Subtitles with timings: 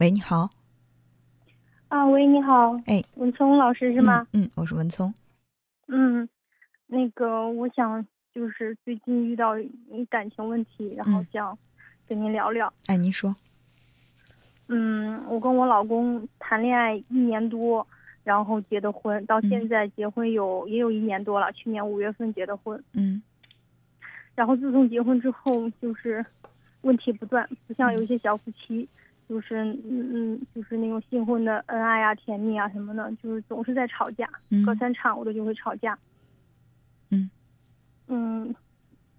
[0.00, 0.48] 喂，你好。
[1.88, 2.70] 啊，喂，你好。
[2.86, 4.28] 哎，文聪老师是吗？
[4.32, 5.12] 嗯，我是文聪。
[5.88, 6.28] 嗯，
[6.86, 9.54] 那个，我想就是最近遇到
[10.08, 11.58] 感情问题，然后想
[12.06, 12.72] 跟您聊聊。
[12.86, 13.34] 哎，您说。
[14.68, 17.84] 嗯，我跟我老公谈恋爱一年多，
[18.22, 22.80] 然后结的婚，到现在结婚有也有一年多了，去年五月份结的婚。
[22.92, 23.20] 嗯。
[24.36, 26.24] 然后自从结婚之后，就是
[26.82, 28.88] 问题不断，不像有一些小夫妻。
[29.28, 34.26] 就是嗯嗯，就是那种新婚的恩爱啊、甜蜜啊什么的，就是总是在吵架，
[34.64, 35.98] 隔三差五的就会吵架。
[37.10, 37.28] 嗯
[38.06, 38.54] 嗯，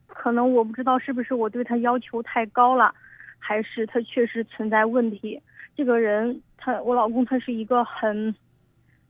[0.08, 2.92] 可能我不知道是不是我对他要求太高了，
[3.38, 5.40] 还是他确实存在问题。
[5.76, 8.34] 这个人，他我老公他是一个很，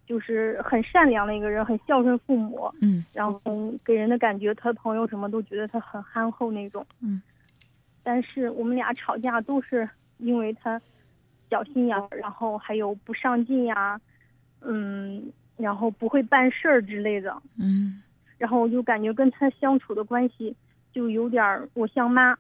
[0.06, 2.70] 就是很善良的一个人，很孝顺父母。
[2.82, 6.86] 嗯，然后给人的感觉，他朋友什么都觉得他很憨厚那种。
[7.02, 7.22] 嗯，
[8.04, 10.82] 但是我们俩吵架都是因为他。
[11.50, 14.00] 小心眼儿，然后还有不上进呀，
[14.62, 18.02] 嗯，然后不会办事儿之类的，嗯，
[18.38, 20.56] 然后我就感觉跟他相处的关系
[20.92, 22.38] 就有点儿我像妈，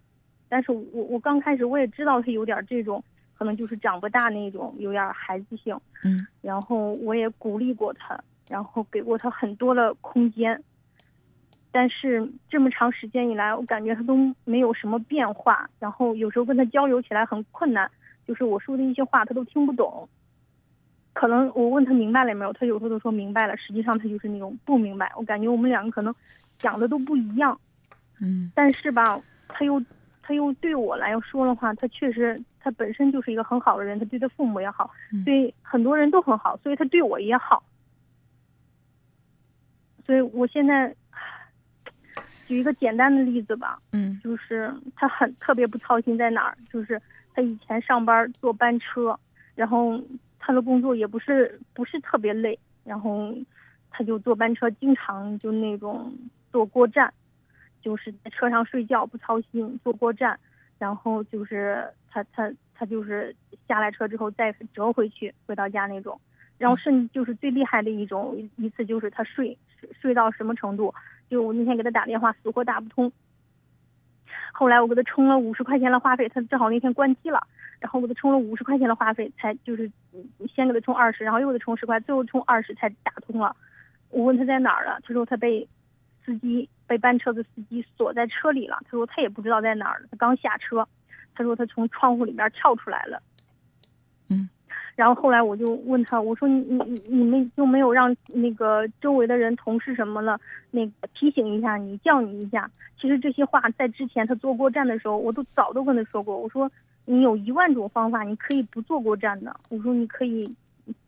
[0.47, 3.03] 但是我我刚开始我也知道他有点这种，
[3.37, 10.61] 可能就是长不大那种，有点孩子性，嗯，然后我也鼓励过他，然后给过他很多的空间，
[11.71, 17.89] 但是这么长时间以来，我感觉他都没有什么变化，然后有时候跟他交流起来很困难。
[18.29, 20.07] 就是我说的一些话，他都听不懂。
[21.13, 25.11] 可能我问他明白了没有，他有时候都说明白了，实际上他就是那种不明白。
[25.15, 26.13] 我感觉我们两个可能
[26.59, 27.59] 讲的都不一样。
[28.21, 28.51] 嗯。
[28.53, 29.83] 但是吧，他又
[30.21, 34.91] 他又对我来说的话，他确实他本身就是一个很好的人，他对他父母也好，
[35.25, 37.63] 对很多人都很好，所以他对我也好。
[40.05, 40.95] 所以我现在
[42.45, 43.79] 举一个简单的例子吧。
[43.91, 44.21] 嗯。
[44.23, 47.01] 就是他很特别不操心在哪儿，就是。
[47.39, 49.17] 他以前上班坐班车，
[49.55, 49.97] 然后
[50.39, 53.33] 他的工作也不是不是特别累，然后
[53.89, 56.13] 他就坐班车，经常就那种
[56.51, 57.13] 坐过站，
[57.81, 60.37] 就是在车上睡觉不操心，坐过站，
[60.77, 63.33] 然后就是他他他就是
[63.69, 66.19] 下来车之后再折回去回到家那种，
[66.57, 69.57] 然后甚至就是最厉害的一种一次就是他睡
[70.01, 70.93] 睡到什么程度，
[71.29, 73.09] 就我那天给他打电话死活打不通。
[74.51, 77.41] 后来我给他充了五十块钱的话费，他正好那天关机了，
[77.79, 79.91] 然后我给他充了五十块钱的话费，才就是
[80.53, 83.55] 先给他充二十，然后又给他充十块，最后充二十才打通了。
[84.09, 85.67] 我问他在哪儿了，他说他被
[86.25, 88.79] 司机被班车的司机锁在车里了。
[88.85, 90.87] 他说他也不知道在哪儿，他刚下车。
[91.35, 93.21] 他说他从窗户里面跳出来了。
[94.99, 95.01] 嗯。
[95.01, 100.37] 然后后来我就问他，我说你你你你们就没有让那个周围的人、同事什么了，
[100.71, 102.69] 那个提醒一下你，叫你一下？
[102.99, 106.35] 其实这些话在之前他坐过站的时候，我都早都跟他说过。
[106.35, 106.69] 我说
[107.05, 109.57] 你有一万种方法，你可以不坐过站的。
[109.69, 110.53] 我说你可以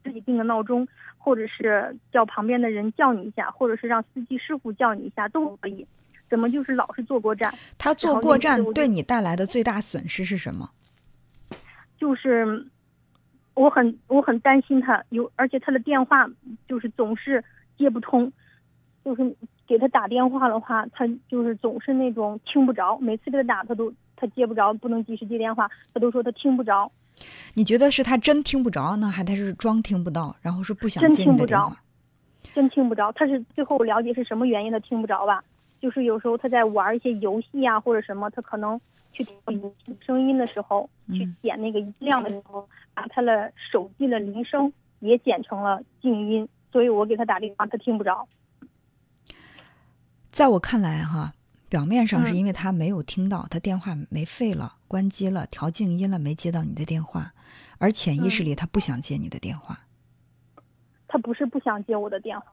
[0.01, 0.87] 自己定个闹钟，
[1.17, 5.85] 或者是叫旁边的人叫你一下，或者是让司机师傅叫你一下都可以。
[6.29, 7.53] 怎么就是老是坐过站？
[7.77, 10.69] 他坐过站对你带来的最大损失是什么？
[11.97, 12.65] 就是。
[13.53, 16.25] 我很我很担心他有，而且他的电话
[16.67, 17.43] 就是总是
[17.77, 18.31] 接不通，
[19.03, 19.35] 就是
[19.67, 22.97] 给他打电话的话，他就是总是那种听不着。
[22.99, 26.91] 每次给他打，他都他接不着，不能及时接电话，他都说他听不着。
[27.53, 31.75] 你觉得是他真听不着呢，还他是装听不到，然后是不想接你的电话？
[32.55, 35.43] 真听不着，他是最后我了解是什么原因他听不着吧？
[35.81, 38.79] 就是有时候他在玩一些游戏啊或者什么，他可能。
[39.13, 39.27] 去
[39.99, 44.71] 声音的时候，去点那个音量的时候，把他的手机的铃声
[45.01, 48.25] 也剪成了静音，所以我给他打电话，他听不着。
[50.31, 51.33] 在我看来，哈，
[51.67, 57.33] 表面上是因为他没有听到，他电话没费了，关机了，调静音了，没接到你的电话，
[57.79, 59.77] 而潜意识里他不想接你的电话。
[61.09, 62.45] 他不是不想接我的电话。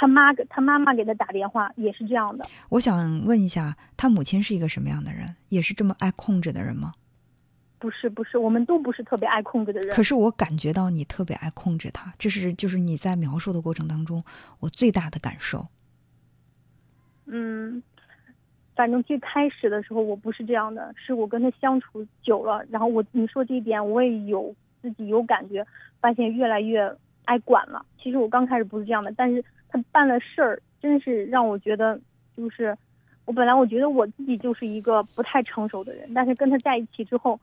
[0.00, 2.44] 他妈给他妈妈给他打电话也是这样的。
[2.68, 5.34] 我想问一下，他母亲是一个什么样的人？
[5.48, 6.94] 也是这么爱控制的人吗？
[7.80, 9.90] 不是，不是，我们都不是特别爱控制的人。
[9.96, 14.22] 可是我感觉到你特别爱控制他，这是就是你在描述的过程当中
[14.60, 15.66] 我最大的感受。
[17.26, 17.82] 嗯，
[18.76, 25.66] 反正最开始的时候我不是这样的，是我跟他相处久了，然后我你说这一点我也有自己有感觉，
[26.00, 26.96] 发现越来越
[27.28, 27.84] 爱管了。
[28.02, 29.44] 其实我刚开始不是这样的，但是。
[29.70, 32.00] 他办了事儿，真是让我觉得，
[32.34, 32.74] 就是
[33.26, 37.38] 我本来我觉得我自己就是一个不太成熟的人，但是跟他在一起之后，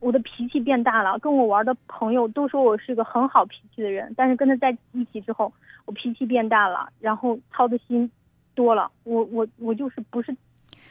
[0.00, 1.18] 我的脾气变大了。
[1.18, 5.52] 跟我玩的朋友都说我是个很好脾气的人，但是跟他在一起之后，
[5.84, 8.10] 我脾气变大了，然后操的心
[8.54, 8.90] 多了。
[9.04, 10.34] 我我我就是不是，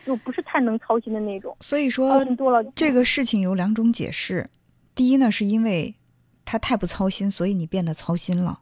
[0.06, 1.58] 就不是太能操心的那种。
[1.62, 4.48] 所以说，多了这个事情有两种解释。
[4.94, 5.96] 第一呢，是因为
[6.52, 8.60] 他太不操心，所以你变得操心了；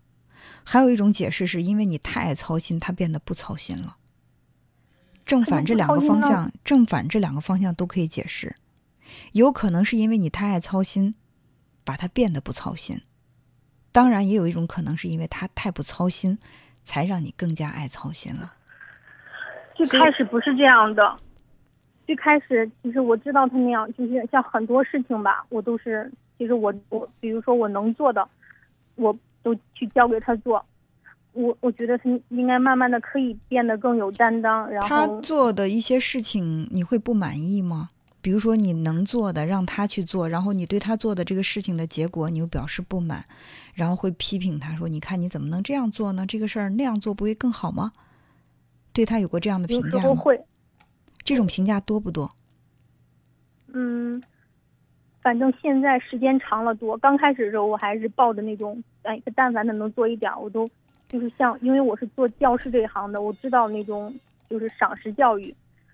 [0.63, 3.97] 还有一种解释是因为你太爱操心，他变得不操心了。
[5.25, 8.56] 正反这两个方向，正反这两个方向都可以解释。
[9.31, 11.15] 有可能是因为你太爱操心，
[11.83, 13.00] 把他变得不操心；
[13.92, 16.38] 当然，也有一种可能是因为他太不操心，
[16.83, 18.53] 才让你更加爱操心了。
[19.74, 21.18] 最开始不是这样的，
[22.06, 28.27] 最开始其实我知道他那样，就是像很多事情吧，我都是其实我我比如说我能做的，
[28.95, 30.65] 我都去交给他做。
[31.33, 37.89] 我我觉得他应该慢慢的可以变得更有担当，然后他做的一些事情你会不满意吗？
[38.21, 43.25] 比如说你能做的让他去做，然后你对他做的这个事情的结果你又表示不满，
[43.74, 46.25] 然后会批评他说：“你看你怎么能这样做呢？
[46.25, 47.92] 这个事儿那样做不会更好吗？”
[48.92, 50.15] 对他有过这样的评价吗？
[50.15, 50.42] 会。
[51.24, 52.31] 这种评价多不多？
[53.71, 54.21] 嗯，
[55.21, 56.98] 反正现在时间长了多。
[56.98, 60.68] 刚开始的时候我还是抱着那种，哎，但凡他能做一点，我都。
[61.07, 64.13] 就是像，因为我是做教师这一行的，我知道那种
[64.48, 65.51] 就是赏识教育，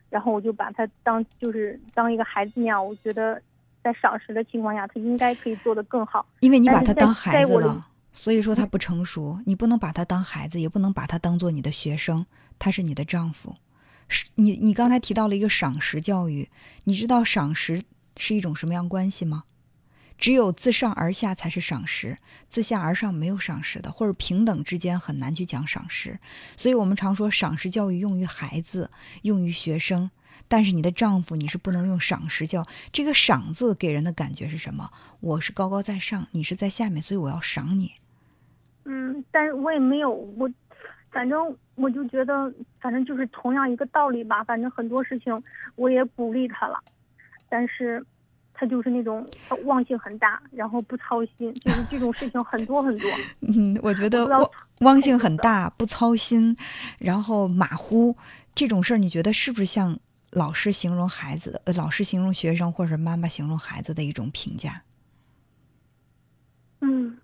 [0.09, 3.41] 然后我就把他当就是当一个孩子那样，我觉得
[3.81, 6.25] 在赏识的情况下，他应该可以做得更好。
[6.41, 7.81] 因为你把他当孩子了，
[8.11, 9.39] 所以说他不成熟。
[9.45, 12.25] 你不能把他当孩子，也不能把他当做你的学生，
[12.59, 13.55] 他是你的丈夫。
[14.09, 16.49] 是你你刚才提到了一个赏识教育，
[16.83, 17.81] 你知道赏识
[18.17, 19.43] 是一种什么样关系吗？
[20.17, 22.15] 只有自上而下才是赏识，
[22.47, 26.17] 自下而上没有赏识的，或者平等之间很难去讲赏识。
[26.55, 28.89] 所以我们常说赏识教育用于孩子，
[29.23, 30.09] 用于学生。
[30.47, 32.65] 但是你的丈夫你是不能用赏识教。
[32.93, 34.89] 这个“赏”字给人的感觉是什么？
[35.19, 37.91] 我是高高在上，你是在下面，所以我要赏你。
[38.85, 40.49] 嗯，但是我也没有我，
[41.11, 44.43] 反正我就觉得，反正就是同样一个道理吧。
[44.43, 45.43] 反正很多事情
[45.75, 46.79] 我也鼓励他了，
[47.49, 48.05] 但是。
[48.57, 49.27] 他就是那种
[49.65, 53.11] 忘性很大，然后不操心，就是这种事情很多很多。
[53.53, 54.49] 嗯，我觉得忘
[54.79, 56.55] 忘性很大，不操心，
[56.97, 58.15] 然后马虎
[58.55, 59.99] 这种事儿，你觉得是不是像
[60.31, 64.83] 老师形容孩子，呃，老师形容学生，或者是妈妈形容孩子的一种评价？
[66.79, 67.17] 嗯，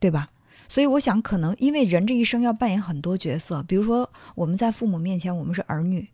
[0.00, 0.30] 对吧？
[0.66, 6.08] 所以我想，可能因为人这一生要扮演很多角色，比如说我们在父母面前我们是儿女，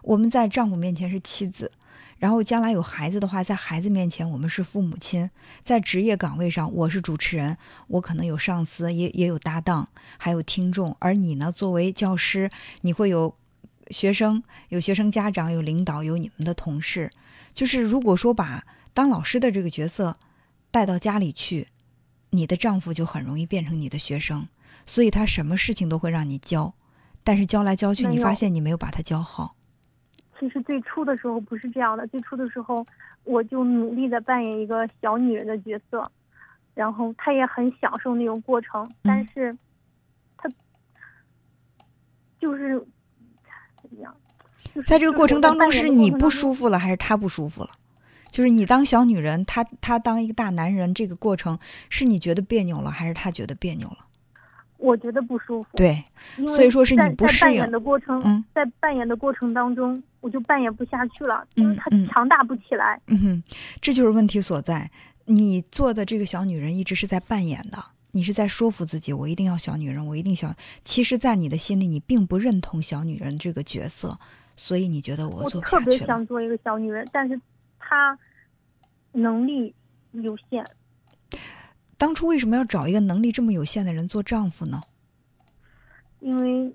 [0.00, 1.70] 我们在丈夫面前是妻子。
[2.20, 5.30] 然后将来有孩子的话，在孩子面前我们是父母亲，
[5.64, 7.56] 在职业岗位上我是主持人，
[7.88, 9.88] 我可能有上司，也也有搭档，
[10.18, 10.94] 还有听众。
[11.00, 12.50] 而你呢，作为教师，
[12.82, 13.34] 你会有
[13.88, 17.10] 学生，有学生家长，有领导，有你们的同事。
[17.54, 20.18] 就是如果说把当老师的这个角色
[20.70, 21.68] 带到家里去，
[22.28, 24.46] 你的丈夫就很容易变成你的学生，
[24.84, 26.74] 所以他什么事情都会让你教，
[27.24, 29.56] 但是教来教去，你发现你没有把他教好。
[30.40, 32.84] 其实最初的时候不是这样的，最初的时候
[33.24, 36.10] 我就努力的扮演一个小女人的角色，
[36.74, 39.54] 然后他也很享受那种过程，但是
[40.38, 40.48] 他
[42.40, 42.78] 就是
[43.82, 44.16] 怎么样？
[44.86, 47.70] 在这个过程当中，是你不舒服了，还是他不舒服了？
[48.30, 51.58] 就是你当小女人，他他当一个大男人，这个过程
[51.90, 54.06] 是你觉得别扭了，还是他觉得别扭了？
[54.80, 55.68] 我觉得不舒服。
[55.76, 56.02] 对，
[56.48, 57.40] 所以说是你不适应。
[57.40, 60.02] 在扮演的过程，在扮演的过程当中。
[60.22, 63.00] 我就扮演不下去了，因为他强大不起来。
[63.06, 63.42] 嗯哼，
[63.80, 64.90] 这就是问题所在。
[65.24, 70.54] 你做的这个小女人一直是在扮演的，你是在说服自己，我一定要小女人，我一定小。
[70.84, 74.18] 其实，在你的心里，你并不认同小女人这个角色，
[74.56, 77.40] 所以你觉得我做不下去我特别想做一个小女人，但是
[77.78, 78.18] 她
[79.12, 79.74] 能力
[80.12, 80.62] 有限。
[82.00, 84.80] 当初为什么要找一个能力这么有限的人做丈夫呢？
[86.20, 86.74] 因为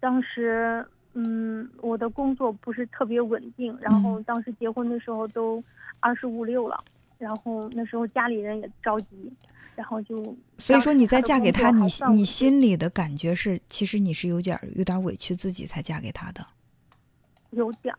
[0.00, 0.84] 当时。
[1.14, 5.60] 嗯，我的工作不是特别稳定，然后当时结婚的时候都
[5.98, 6.84] 二十五六了，
[7.18, 9.32] 然后那时候家里人也着急，
[9.74, 10.14] 然后就
[10.58, 16.46] 所以说你再嫁给他，你你心里的感觉是，其实你是有点有点委屈自己才嫁给他的，
[17.50, 17.92] 有点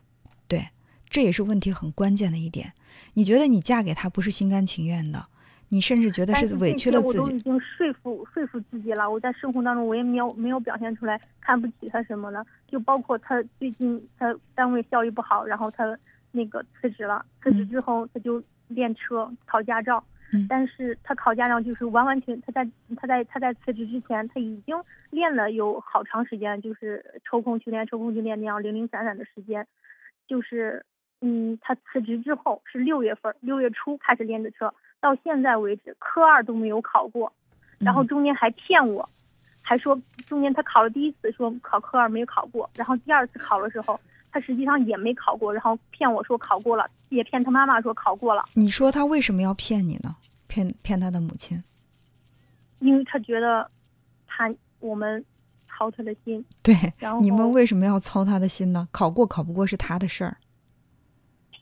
[0.48, 0.66] 对，
[1.10, 2.72] 这也是问题很关键的一点。
[3.12, 5.26] 你觉得你嫁给他不是心甘情愿的？
[5.72, 7.18] 你甚至觉得是委屈了自己。
[7.18, 9.08] 我都已经说服说服自己了。
[9.08, 12.44] 我在生活当中，我也没有没有表现出来看不起他什么的。
[12.66, 15.96] 就包括他最近他单位效益不好，然后他
[16.32, 17.24] 那个辞职了。
[17.40, 20.04] 辞职之后，他就练车考驾照。
[20.48, 24.76] 但是他考驾照就是完完全他在他在他在辞职之前，他已经
[25.10, 29.66] 练了有好长时间，就是抽空去练，抽空去练那样零零散散的时间。
[30.28, 30.84] 就是
[31.20, 34.72] 嗯，他辞职之后是六月份，六月初开始练的车。
[35.00, 37.32] 到现在为止，科二都没有考过，
[37.78, 39.08] 然后中间还骗我，
[39.62, 43.98] 还说中间他考了第一次说考科二没有考过，然后第二次考的时候，
[44.30, 48.44] 他实际上也没考过，然后骗我说考过了，也骗他妈妈说考过了。
[48.54, 50.16] 你说他为什么要骗你呢？
[50.46, 51.62] 骗骗他的母亲？
[52.80, 53.70] 因为他觉得
[54.26, 55.24] 他我们
[55.68, 56.44] 操他的心。
[56.62, 58.88] 对，然后你们为什么要操他的心呢？
[58.90, 60.36] 考过考不过是他的事儿。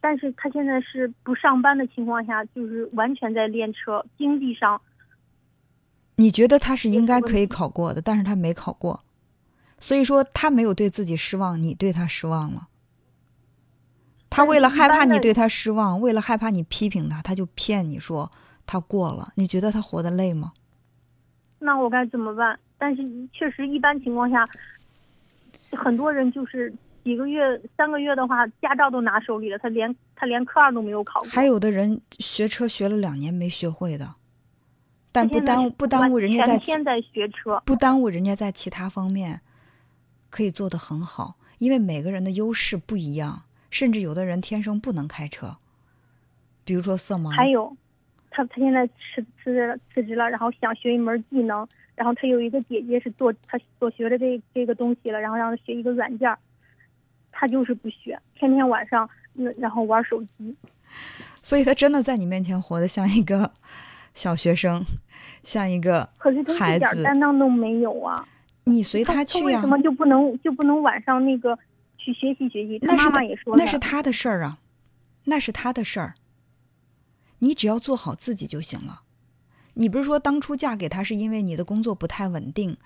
[0.01, 4.81] 但是他现在是不上班的情况下，就是完全在练车，经济上。
[6.17, 9.05] 你觉得他是应该可以考过的，但是他没考过，
[9.79, 12.69] 所以说他没有对自己失望，你对他失望了。
[14.31, 18.31] 他为了害怕你对他失望，为了害怕你批评他，他就骗你说
[18.67, 19.33] 他过了。
[19.37, 20.53] 你觉得他活得累吗？
[21.59, 22.59] 那我该怎么办？
[22.77, 23.03] 但是
[23.33, 24.49] 确实，一般情况下，
[25.73, 26.73] 很多人就是
[27.09, 31.29] 几个月、三个月的话，驾照都拿手里了，他连他连科二都没有考过。
[31.31, 34.15] 还有的人学车学了两年没学会的，
[35.11, 39.41] 但不耽误不耽误人家在天在学车，不耽误人家在其他方面
[40.29, 43.45] 可以做得很好，因为每个人的优势不一样。
[43.71, 45.57] 甚至有的人天生不能开车，
[46.65, 47.31] 比如说色盲。
[47.31, 47.75] 还有，
[48.31, 51.67] 他他现在辞辞职了，辞职了，然后想学一门技能。
[51.95, 56.31] 然后他有一个姐姐是做他所学的这这个东西了，然后让他学一个软件
[57.39, 59.09] 他就是不学，天天晚上
[59.59, 60.57] 然后玩手机。
[61.43, 63.53] 所以他真的在你面前活得像一个
[64.15, 64.83] 小学生，
[65.45, 68.27] 像一个可是他一点担当都没有啊！
[68.65, 69.45] 你随他去呀？
[69.45, 71.57] 为什么就不能就不能晚上那个？
[72.01, 74.59] 去学习学习，他妈妈也说那是他的事儿啊，
[75.25, 76.15] 那是他的事儿。
[77.41, 79.03] 你只要做好自己就行了。
[79.75, 82.77] 你不是说当初嫁给他是因为你的工作不太稳定，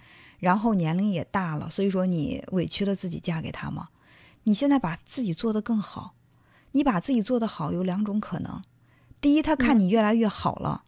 [0.41, 3.91] 然后年龄也大了，所以说你委屈了自己嫁给他吗？
[4.45, 6.15] 你现在把自己做得更好，
[6.73, 8.63] 你把自己做得好有两种可能：
[9.21, 10.85] 第一，他看你越来越好了，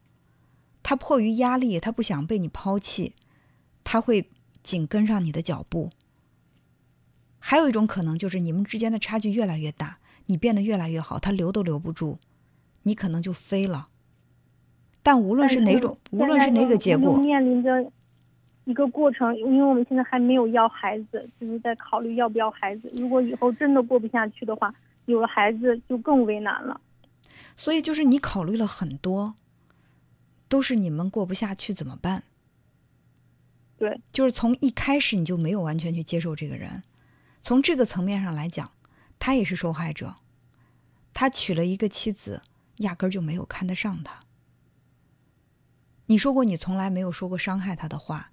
[0.83, 3.15] 他迫于压力，他不想被你抛弃，
[3.85, 4.29] 他会
[4.63, 5.91] 紧跟上你的脚步。
[7.39, 12.19] 还有一种可能就是你们之间的差距越来越大，你变得越来越好，他留都留不住，
[12.85, 13.89] 你可能就飞了。
[15.03, 17.93] 但无论是哪种，无论是哪个结果，面临着
[18.65, 22.91] 一个过程，因为我们现在还没有要孩子，就是在考虑要不要孩子。
[22.95, 24.75] 如果以后真的过不下去的话，
[25.07, 26.81] 有了孩子就更为难了。
[27.57, 29.35] 所以就是你考虑了很多，
[30.49, 32.23] 都是你们过不下去怎么办？
[33.77, 36.83] 对，就是从一开始你就没有完全去接受这个人。
[37.43, 38.71] 从这个层面上来讲，
[39.19, 40.15] 他也是受害者。
[41.13, 42.41] 他娶了一个妻子，
[42.79, 44.21] 压根儿就没有看得上他。
[46.07, 48.31] 你说过你从来没有说过伤害他的话，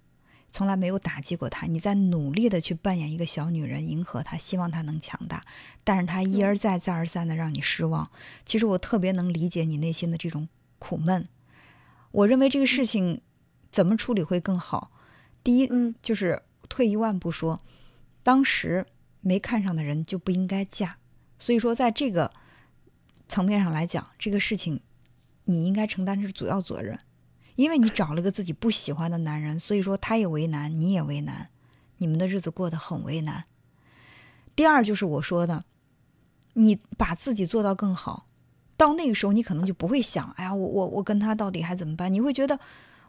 [0.52, 1.66] 从来没有打击过他。
[1.66, 5.44] 你在努力的去扮演一个小女人，迎合他，希望他能强大。
[5.82, 8.08] 但是他一而再、再而三的让你失望。
[8.46, 11.26] 其实我特别能理解你内心的这种苦闷。
[12.12, 13.20] 我认为这个事情
[13.72, 14.92] 怎么处理会更好？
[15.42, 15.68] 第一，
[16.00, 17.60] 就是退一万步说，
[18.22, 18.86] 当时。
[19.24, 20.96] 没看上的人就不应该嫁，
[21.38, 22.32] 所以说在这个
[23.28, 24.80] 层面上来讲，这个事情
[25.44, 26.98] 你应该承担是主要责任，
[27.54, 31.48] 因为你找了个自己不喜欢的男人，所以说他也为难，你也为难，
[31.98, 33.44] 你们的日子过得很为难。
[34.54, 35.64] 第二就是我说的，
[36.54, 38.26] 你把自己做到更好，
[38.76, 42.12] 到那个时候你可能就不会想，哎呀，我我我跟他到底还怎么办？
[42.12, 42.58] 你会觉得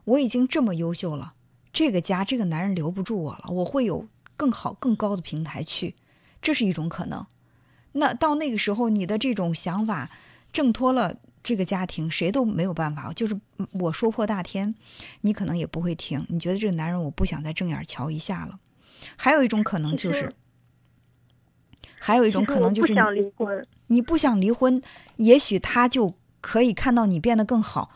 [0.06, 1.34] 我已经这么优秀了，
[1.72, 4.08] 这个家这个男人留不住我了，我会有
[4.38, 5.96] 更好更高的平台去。
[6.42, 7.26] 这是一种可能，
[7.94, 10.10] 那到那个时候，你的这种想法
[10.52, 13.12] 挣脱了这个家庭，谁都没有办法。
[13.14, 13.38] 就是
[13.74, 14.74] 我说破大天，
[15.22, 16.26] 你可能也不会听。
[16.30, 18.58] 你觉得这个男人，我不想再正眼瞧一下了。
[19.18, 20.34] 还有一种可能就是，
[22.00, 22.96] 还有一种可能就是，
[23.88, 24.82] 你不想离婚，
[25.18, 27.94] 也许他就可以看到你变得更好，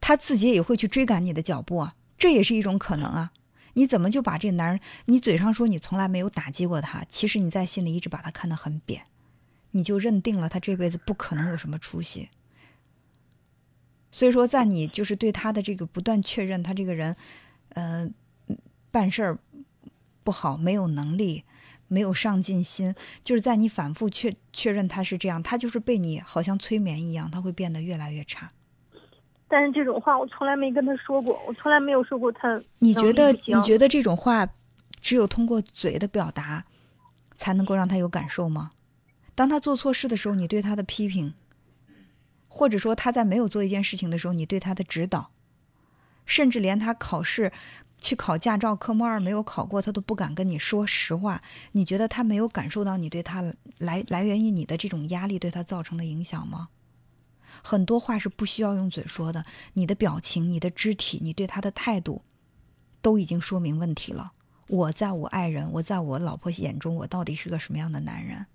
[0.00, 3.32] 他自己也会去追赶你的脚步啊，这也是一种可能啊。
[3.72, 4.78] 你怎么就把这个男人？
[5.06, 9.02] 你嘴上说你从来没有打击过他，其实你在心里一直把他看得很扁，
[9.72, 12.28] 你就认定了他这辈子不可能有什么出息。
[14.14, 17.16] 所以说，在你就是对他的这个不断确认，他这个人，
[17.70, 18.08] 呃，
[18.92, 19.38] 办事儿
[20.22, 21.42] 不好，没有能力，
[21.88, 22.94] 没有上进心，
[23.24, 28.52] 就是在你反复确确认他是这样，他就是被你好像催眠一样，他会变得越来越差。
[29.48, 32.62] 但是这种话我从来没跟他说过，我从来没有说过他。
[32.78, 34.48] 你觉得你觉得这种话，
[35.00, 36.64] 只有通过嘴的表达，
[37.36, 38.70] 才能够让他有感受吗？
[39.34, 41.34] 当他做错事的时候，你对他的批评，
[42.56, 45.32] 或者说他在没有做一件事情的时候，你对他的指导，
[46.24, 47.52] 甚至连他考试
[47.98, 51.42] 去考驾照科目二没有考过，他都不敢跟你说实话。
[51.72, 56.68] 你觉得他没有感受到你对他来来源于你的这种压力对他造成的影响吗？
[57.64, 62.22] 很多话是不需要用嘴说的，你的表情、你的肢体、你对他的态度，
[63.02, 64.32] 都已经说明问题了。
[64.68, 68.46] 我在我爱人，我在我老婆眼中，我到底是个什么样的男人？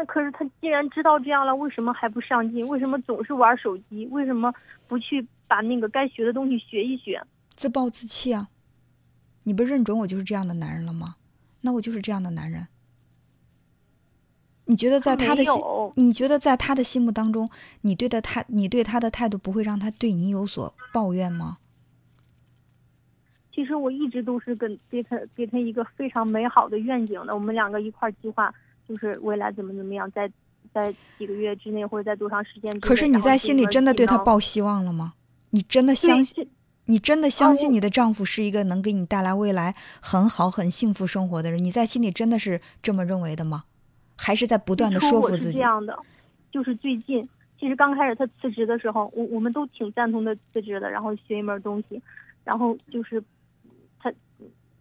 [0.00, 2.66] 那可是他既然知道这样了，为什么还不上进？
[2.68, 4.06] 为什么总是玩手机？
[4.06, 4.50] 为什么
[4.88, 7.22] 不去把那个该学的东西学一学？
[7.54, 8.48] 自暴自弃啊！
[9.42, 11.16] 你不认准我就是这样的男人了吗？
[11.60, 12.66] 那我就是这样的男人。
[14.64, 15.52] 你觉得在他的心，
[15.96, 17.50] 你觉得在他的心目当中，
[17.82, 21.58] 你对的他，你对他的态度不会让他对你有所抱怨吗？
[23.52, 28.54] 其实我一直都是跟给他给他一个非常美好的愿景的，我们两个一块计划，
[28.90, 30.28] 就是未来怎么怎么样，在
[30.74, 32.80] 在几个月之内或者在多长时间之内。
[32.80, 35.14] 可是你在心里真的对他抱希望了吗？
[35.50, 36.48] 你真的相信？
[36.86, 41.62] 你真的相信你的丈夫是一个能给你带来未来很好、很幸福生活的人？
[41.62, 43.62] 你在心里真的是这么认为的吗？
[44.16, 45.52] 还是在不断的说服自己？
[45.52, 45.96] 这样的，
[46.50, 47.28] 就是最近，
[47.60, 52.02] 其实刚开始他辞职的时候，我我们都挺赞同他辞职的，然后学一门东西，
[52.42, 53.22] 然后就是
[54.00, 54.12] 他，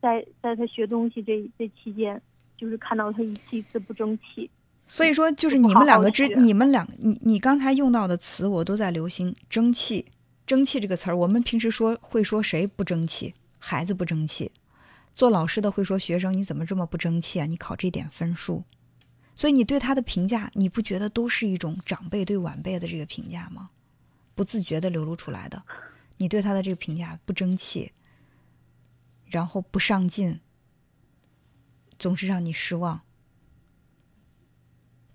[0.02, 2.20] 在在他学东西这这期间，
[2.60, 4.50] 就是看到他一次一次不争气。
[4.86, 10.06] 所以说，就是你们两个之，你们两，你你刚才用到的词，我都在留心，争气。
[10.46, 13.36] 争气这个词儿，我们平时说会说谁不争气？
[13.60, 14.52] 孩子不争气，
[15.14, 17.46] 做老师的会说学生你怎么这么不争气啊？
[17.46, 18.64] 你考这点分数，
[19.36, 23.70] 所以你对他的评价，你不觉得都是一种长辈对晚辈的这个评价吗？
[24.34, 25.62] 不自觉的流露出来的，
[26.18, 27.92] 你对他的这个评价不争气，
[29.28, 30.40] 然后不上进，
[32.00, 33.02] 总是让你失望，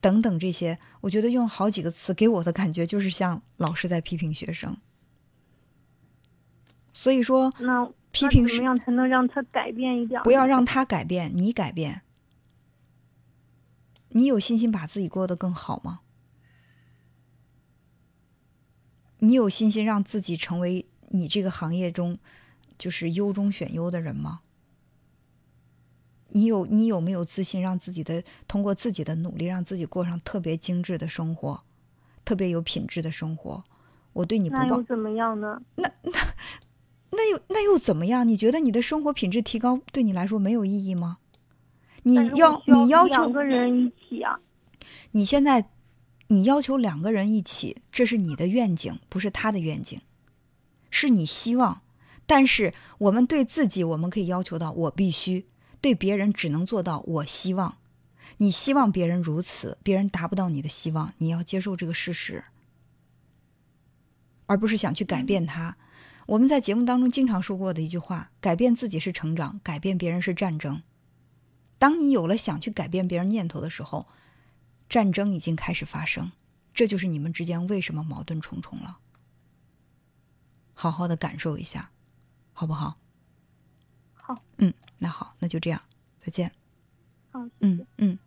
[0.01, 4.77] 等等这些，我觉得用好几个词给我的感觉就是像老师在批评学生。
[6.93, 10.23] 所以说，那批评什么样才能让他改变一点？
[10.23, 12.03] 不要让他改变，你改变。
[14.11, 16.01] 你有信心把自己过得更好吗？
[19.19, 22.19] 你有信心让自己成为你这个行业中
[22.77, 24.43] 就是优中选优的人吗？
[26.35, 31.63] 你有你有没有自信让自己的通过自己的努力让自己过上特别精致的生活，
[32.25, 33.65] 特别有品质的生活？
[34.13, 35.61] 我对你不抱怎么样呢？
[35.77, 36.13] 那那。
[37.17, 38.27] 那又那又怎么样？
[38.27, 41.19] 你觉得你的生活品质提高对你来说没有意义吗？
[42.03, 44.41] 你要你要求两个人一起啊？
[45.13, 45.65] 你现在
[46.27, 50.01] 你要求两个人一起，这是你的愿景，不是他的愿景，
[50.91, 51.83] 是你希望。
[52.27, 55.45] 但是我们对自己，我们可以要求到我必须；
[55.85, 57.77] 对别人只能做到我希望。
[58.39, 62.43] 你希望别人如此，别人达不到你的希望，你要接受这个事实，
[64.47, 65.77] 而不是想去改变他。
[66.25, 70.83] 我们在节目当中经常说过的一句话：“改变自己是成长，改变别人是战争。”
[71.79, 74.09] 当你有了想去改变别人念头的时候，
[74.89, 76.33] 战争已经开始发生。
[76.73, 79.01] 这就是你们之间为什么矛盾重重了。
[80.73, 81.91] 好好的感受一下，
[82.55, 82.97] 好不好？
[84.27, 84.35] 好。
[84.57, 85.79] 嗯，那好，那就这样，
[86.19, 86.51] 再见。
[87.31, 87.47] 好。
[87.61, 88.19] 嗯嗯。